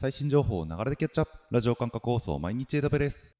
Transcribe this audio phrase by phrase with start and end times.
[0.00, 3.36] 最新情報を流れでキャッチアップラジオ感覚放送毎日 AW です。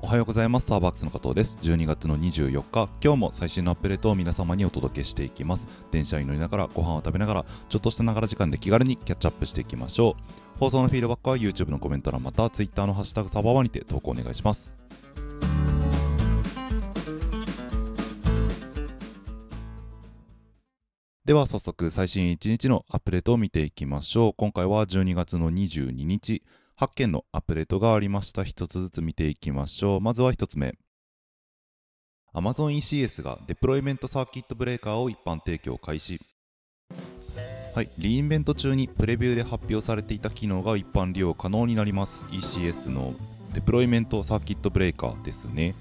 [0.00, 0.66] おはようございます。
[0.68, 1.58] サーバックスの加藤です。
[1.60, 5.68] 12月の24日今日も最新のアップデートを皆様にお届けしていきます。
[5.90, 10.58] 電車に乗りながらご飯を食べながらちょっとしたながら時間で気軽にキャッチアップしていきましょう。
[10.58, 14.74] 放送のフィードバックは YouTube のコメント欄または Twitter のハッシュタグサバワにて投稿お願いします。
[21.28, 24.32] では早速最新1日のアップデートを見ていきましょう。
[24.34, 26.42] 今回は12月の22日。
[26.80, 28.40] 8件のアップデートがありました。
[28.44, 30.00] 1つずつ見ていきましょう。
[30.00, 30.78] まずは1つ目。
[32.32, 36.18] Amazon ECS がデプロイメントサーキットブレーカーを一般提供開始。
[37.74, 42.24] はい、リインベント中にプレビューで発表されていた機能が一般利用可能になります。
[42.30, 43.12] ECS の
[43.52, 45.74] デプロイメントサーキットブレーカーですね。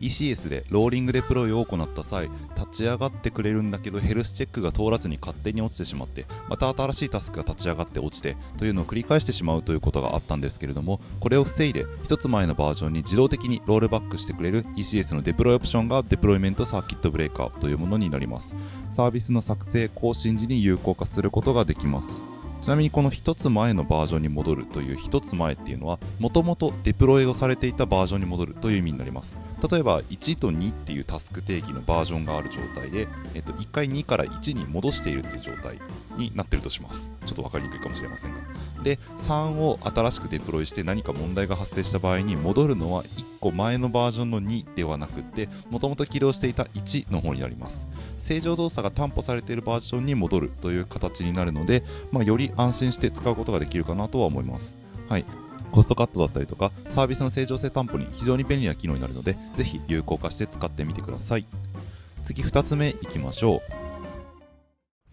[0.00, 18.54] ECS でローリングデプロイを行った際立ち上がってくれるんだけどヘルスチェックが通らずに勝手に落ちてしまってまた新しいタスクが立ち上がって落ちてというのを繰り返してしまうということがあったんですけれどもこれを防いで1つ前のバージョンに自動的にロールバックしてくれる ECS のデプロイオプションが Deployment Circuit Breaker というものになります。
[18.90, 22.29] サービスの作成更新時に有効化することができます。
[22.60, 29.36] ちなみにこの1つ前のバージョンに戻るという1つ前っていうのはもともとデプロイをされていたバージョンに戻るという意味になります。
[29.70, 35.78] 例えば1と2っていうタスク定義のバージョンがある状態で、えっと、1回2から1に戻しているっていう状態
[36.16, 37.10] になってるとします。
[37.24, 38.38] ちょっと分かりにくいかもしれませんが。
[38.82, 47.86] で3を新しくデプロイして何か問題が発生した場合に戻るのは1個前のバージョンの2ではなくってもともと起動していた1の方になります。
[48.20, 51.82] 正常動作が担保されているバージョンに戻るという形になるので、
[52.12, 54.76] まあ、より安心して使うことができるかなとは思います。
[55.08, 55.24] はい。
[55.72, 61.46] コストカットだったりとかサービスの正常性担保に非常に便利な機能になるのでぜひ有効化して使ってみてください。
[62.24, 63.62] 次2つ目いきましょ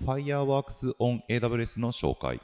[0.02, 0.04] う。
[0.04, 2.40] Fireworks on AWS の紹介。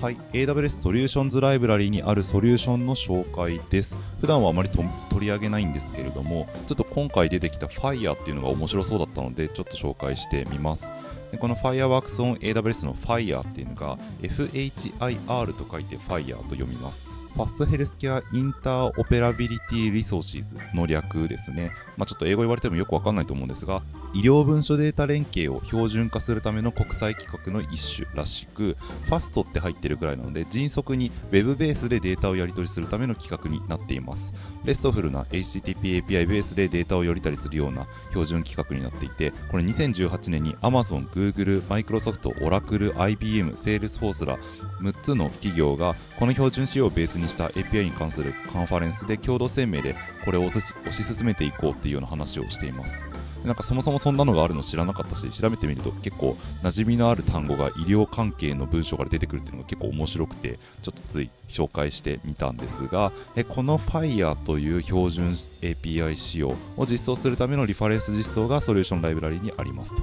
[0.00, 3.96] はい、AWS ソリューションズライブラリにあるソリューションの紹介です。
[4.20, 4.86] 普段はあまり取
[5.20, 10.90] り上げないんですけれども、ちょっと今回出てきた Fire っていうのが面白そうだったので、ちょっと紹介してみます。
[11.34, 17.08] でこの FHIR Works on AWS の Fire っていうのが FHIR と書いて Fire と読みます。
[17.34, 21.72] Fast Healthcare Interoperability Resources の略ですね。
[21.96, 34.32] まあ、ちょっと英語言われてもよくわかんないと思うんですが、医療文書データ連携を標準化するための国際規格の一種らしく、 Fast って入ってるくらいなので、迅速に Web ベースでデータをやり取りするための規格になっています。
[34.64, 44.38] RESTful な HTTP API ベースでデータをやり取りするような標準規格になっていて、これ2018年に Amazon、Google、Google Microsoft、Oracle、IBM、Salesforce ら
[44.80, 53.04] 6つの企業がこの標準仕様をベースにした API に関するカンファレンスで共同声明でこれを推し進めていこうっていうような話をしています。
[53.44, 70.02] なんかそもそもそんなのがあるの知らなかったし調べてみると結構馴染みのある単語が医療関係の文章から出てくるっていうのが結構面白くてちょっとつい紹介してみたんですがえこの Fire という標準 API 仕様を実装するためのリファレンス実装がソリューションライブラリにありますと。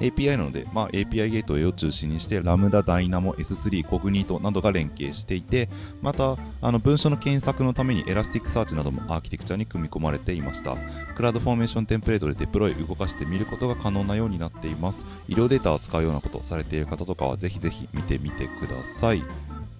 [0.00, 5.68] API なので、まあ、API ゲートウェイを中心にして Lambda、 Dynamo、S3、 Cognito などが連携していて
[6.00, 10.76] またあの文書の検索のために Elasticsearch などもアーキテクチャに組み込まれていました。
[11.14, 15.04] CloudFormation テンプレートでデプロイ動かしてみることが可能なようになっています。
[15.28, 19.22] 医療データを使うようなことをされている方とかはぜひぜひ見てみてください。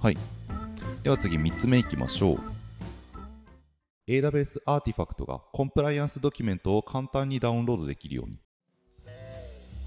[0.00, 0.39] はい。
[1.02, 2.38] では次3つ目いきましょう。
[4.06, 8.36] AWS アーティファクトがコンプライアンスドキュメントを簡単にダウンロードできるように。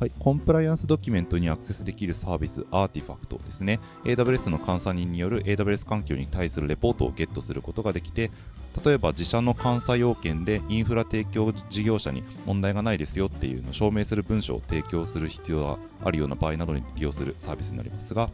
[0.04, 3.80] はい、コンプライアンスドキュメントにアクセスできるサービス、アーティファクトですね。
[4.04, 8.30] AWS の監査人による AWS 環境に対するレポートをゲットすることができて、
[8.84, 18.30] 例えば自社の監査要件でインフラ提供事業者に問題がないですよっていうのを証明する文書を提供する必要があるような場合などに利用するサービスになりますが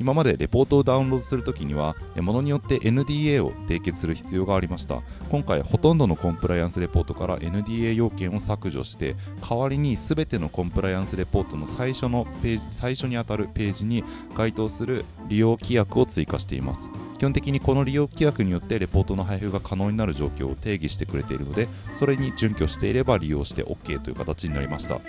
[0.00, 9.14] 今までレポートをダウンロードするときにはものによって NDA を締結する必要がありました今回ほとんどのコンプライアンスレポートから NDA 要件を削除して
[9.48, 14.04] 代わりに全てのコンプライアンスレポートの最初のページ最初にあたるページに
[14.36, 16.90] 該当する利用規約を追加しています。
[17.18, 24.96] 基本的にこの利用規約によってレポートの配布が可能になる状況を定義してくれているのでそれに準拠していれば利用して OK という形になりました。
[24.96, 25.00] い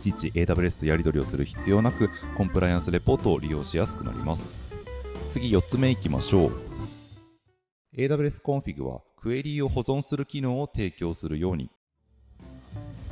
[0.00, 4.56] ちいち AWS とやり取りをする必要なくコンプライアンスレポートを利用しやすくなります。
[5.30, 6.52] 次4つ目いきましょう。
[7.96, 11.70] AWS コンフィグはクエリーを保存する機能を提供するように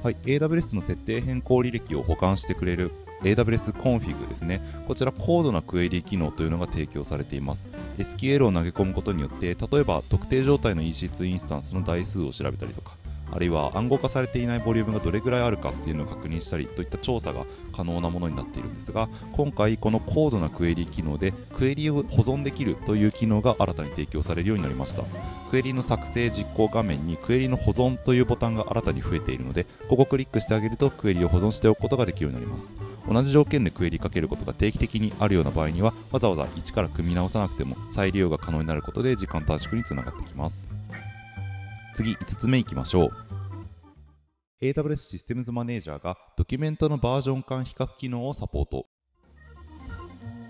[0.03, 2.91] はい、AWS の設定変更履歴を保管してくれる
[3.23, 4.63] AWS コンフィグですね。
[4.89, 7.69] こちら高度なクエリ機能というのが提供されています。
[7.99, 12.97] SQL を投げ込むことによって、例えば特定状態の EC2 インスタンスの台数を調べたりとか、
[13.33, 25.03] あるいは暗号化されていないボリュームがどれぐらいあるかっていうのを確認したりといった調査が可能なものになっているんですが今回この高度なクエリ機能でクエリを保存できるという機能が新たに提供されるようになりました。
[25.51, 32.75] クエリの作成実行画面にクエリの保存というボタンが新たに増えているのでここをクリックしてあげるとクエリを保存しておくことができるようになります。
[33.09, 40.69] 同じ条件でクエリかけることが定期的にあるような場合にはわざわざ一から組み直さなくても再利用が可能になることで時間短縮につながってきます。
[42.01, 43.11] 次5つ目いきましょう。
[44.63, 48.87] AWS システムズマネージャーがドキュメントのバージョン間比較機能をサポート、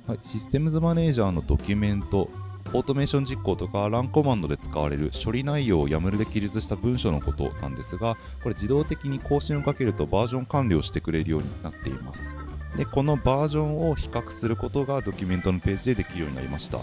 [0.06, 2.28] はい、システムズマネージャーのドキュメント
[2.72, 12.36] オートメーション実行とかランコマンドで使われる処理内容を YAML で記述した文章のことなんですがこれ自動的に更新をかけるとバージョン管理をしてくれるようになっています
[12.76, 16.78] でこのバージョンを比較することがドキュメントのページでできるようになりました。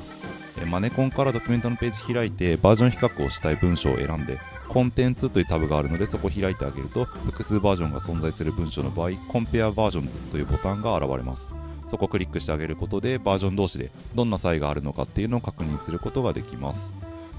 [0.65, 11.53] マネコンからドキュメントのページ開いてバージョン比較をしたい文章を選んでコンテンツというタブがあるのでそこを開いてあげると複数バージョンが存在する文章の場合コンペアバージョンズというボタンが現れます。
[11.87, 16.93] そこをクリックしてあげることでバージョン同士でどんな差異があるのかっていうのを確認することができます。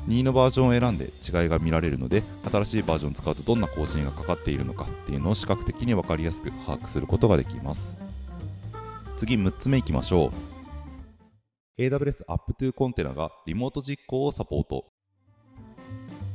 [0.09, 7.99] 2のバージョンを選んで違いが見られるので新しいバージョンを使うとどんな更新がかかっているのかっていうのを視覚的に分かりやすく把握することができます。
[9.19, 10.58] 次6つ目いきましょう。
[11.79, 14.87] AWS App2 コンテナがリモート実行をサポート。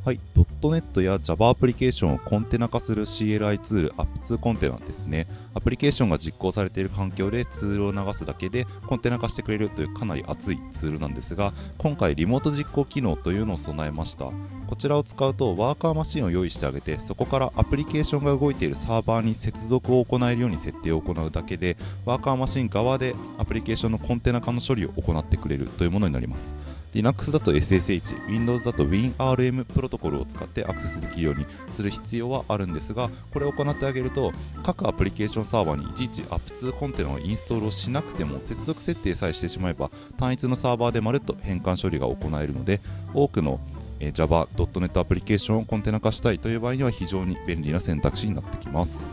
[0.06, 5.28] はい、.NET や Java アプリケーションをコンテナ化する CLI ツール App2 コンテナですね。
[5.54, 14.26] アプリケーションが実行されている環境でツールを流すだけでコンテナ化してくれるというかなり熱いツールなんですが、今回リモート実行機能というのを備えました。
[14.68, 26.54] こちらを使うとワーカーマシンを用意してあげて、そこからアプリケーションが動いているサーバーに接続を行えるように設定を行うだけで、ワーカーマシン側でアプリケーションのコンテナ化の処理を行ってくれるというものになります。
[26.94, 34.32] Linux だと SSH、Windows だと WinRM プロトコルを使ってアクセスできるようにする必要はあるんですが、これを行ってあげると、
[34.64, 42.80] 各アプリケーションサーバーにいちいち App2 コンテナをインストールをしなくても、接続設定さえしてしまえば、単一のサーバーでまるっと変換処理が行えるので、
[43.14, 43.60] 多くの
[44.00, 49.06] Java、.NET アプリケーションをコンテナ化したいという場合には非常に便利な選択肢になってきます。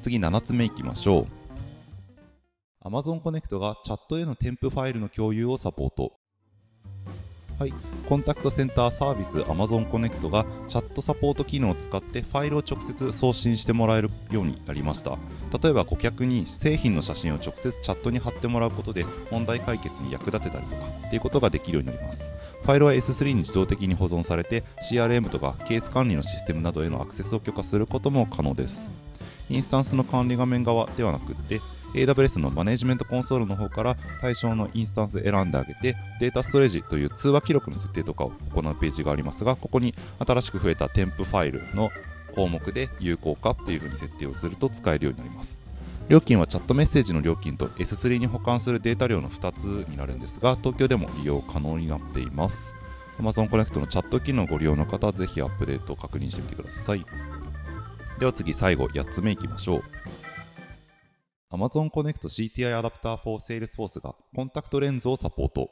[0.00, 1.26] 次7つ目いきましょう。
[2.86, 6.12] Amazon Connect がチャットへの添付ファイルの共有をサポート。
[7.58, 7.72] はい、
[8.06, 15.16] コンタクトセンターサービス Amazon Connect がチャットサポート機能を使ってファイルを直接送信してもらえるようになりました。
[15.62, 22.30] 例えば顧客に製品の写真を直接チャットに貼ってもらうことで問題解決に役立てたりとかっていうことができるようになります。
[22.62, 28.90] ファイルは S3 に自動的に保存されて CRM とかケース管理のシステムなどへのアクセスを許可することも可能です。
[29.48, 31.62] インスタンスの管理画面側ではなくって
[31.96, 39.94] AWS のマネジメントコンソールの方から対象のインスタンス選んであげてデータストレージという通話記録の設定とかを行うページがありますがここに
[40.24, 41.90] 新しく増えた添付ファイルの
[42.34, 45.58] 項目で有効化っていう風に設定をすると使えるようになります。
[46.08, 52.74] 料金はチャットメッセージの料金と S3 に保管するデータ量の2つになるんですが東京でも利用可能になっています。
[53.18, 57.04] Amazon Connect のチャット機能をご利用の方はぜひアップデートを確認してみてください。
[58.20, 59.84] では次最後8つ目いきましょう。
[61.56, 65.70] Amazon Connect CTI アダプター for Salesforce がコンタクトレンズをサポート。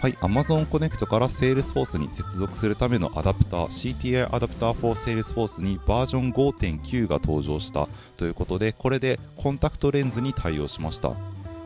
[0.00, 11.14] はい、Amazon Connect から Salesforce に接続するためのアダプター CTI アダプター for Salesforce にバージョン5.9が登場したということでこれで Contact Lens に対応しました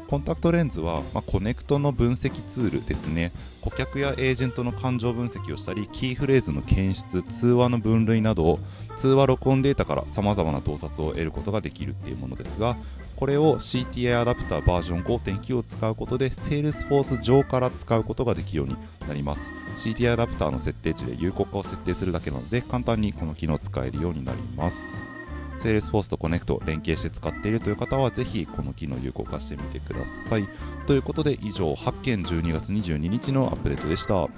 [0.09, 3.33] Contact Lens は、まあ、 Connect の分析ツールですね。
[3.61, 8.59] 顧客やエージェントの感情分析をしたりキーフレーズの検出通話の分類などを
[8.97, 12.77] 通話録音データからさまざまな洞察を得ることができるっていうものですが
[13.17, 18.77] これを CTI アダプターバージョン5.9を使うことで Salesforce 上から使うことができるように
[19.09, 19.51] なります。
[19.79, 25.16] CTI アダプターの設定値で有効化を設定するだけなので簡単にこの機能を使えるようになります。
[25.59, 30.49] Salesforce と Connect 連携して使っているという方はぜひこの機能を有効化してみてください。
[30.87, 34.29] ということで以上8件12月22日のアップデートでした。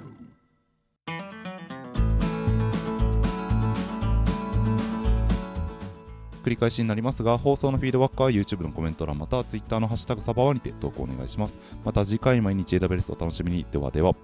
[6.43, 11.59] 繰り返しになりますが放送のフィードバックは YouTube のコメント欄または Twitter のハッシュタグサバワにて投稿お願いします。
[11.83, 13.65] また次回毎日 AWS お楽しみに。
[13.71, 14.15] ではでは。